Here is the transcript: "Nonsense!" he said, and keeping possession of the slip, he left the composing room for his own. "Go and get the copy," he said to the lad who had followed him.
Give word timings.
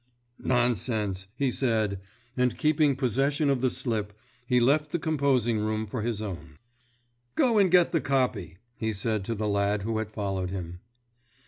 "Nonsense!" 0.43 1.27
he 1.35 1.51
said, 1.51 2.01
and 2.35 2.57
keeping 2.57 2.95
possession 2.95 3.51
of 3.51 3.61
the 3.61 3.69
slip, 3.69 4.13
he 4.47 4.59
left 4.59 4.89
the 4.91 4.97
composing 4.97 5.59
room 5.59 5.85
for 5.85 6.01
his 6.01 6.23
own. 6.23 6.57
"Go 7.35 7.59
and 7.59 7.69
get 7.69 7.91
the 7.91 8.01
copy," 8.01 8.57
he 8.79 8.93
said 8.93 9.23
to 9.25 9.35
the 9.35 9.47
lad 9.47 9.83
who 9.83 9.99
had 9.99 10.09
followed 10.11 10.49
him. 10.49 10.79